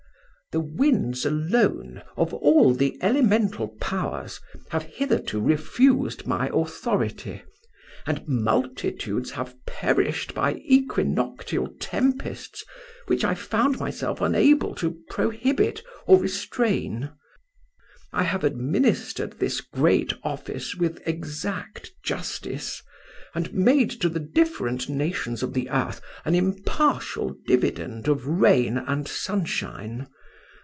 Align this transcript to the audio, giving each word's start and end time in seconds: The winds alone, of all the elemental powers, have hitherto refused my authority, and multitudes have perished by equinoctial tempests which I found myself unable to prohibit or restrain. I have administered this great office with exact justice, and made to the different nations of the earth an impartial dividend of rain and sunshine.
The 0.53 0.59
winds 0.59 1.25
alone, 1.25 2.03
of 2.17 2.33
all 2.33 2.73
the 2.73 2.97
elemental 3.01 3.69
powers, 3.79 4.41
have 4.71 4.83
hitherto 4.83 5.39
refused 5.39 6.27
my 6.27 6.49
authority, 6.53 7.41
and 8.05 8.27
multitudes 8.27 9.31
have 9.31 9.55
perished 9.65 10.33
by 10.33 10.55
equinoctial 10.55 11.69
tempests 11.79 12.65
which 13.07 13.23
I 13.23 13.33
found 13.33 13.79
myself 13.79 14.19
unable 14.19 14.75
to 14.75 14.97
prohibit 15.09 15.83
or 16.05 16.19
restrain. 16.19 17.11
I 18.11 18.23
have 18.23 18.43
administered 18.43 19.39
this 19.39 19.61
great 19.61 20.11
office 20.21 20.75
with 20.75 21.01
exact 21.07 21.93
justice, 22.03 22.83
and 23.33 23.53
made 23.53 23.89
to 24.01 24.09
the 24.09 24.19
different 24.19 24.89
nations 24.89 25.43
of 25.43 25.53
the 25.53 25.69
earth 25.69 26.01
an 26.25 26.35
impartial 26.35 27.37
dividend 27.47 28.09
of 28.09 28.27
rain 28.27 28.77
and 28.77 29.07
sunshine. 29.07 30.09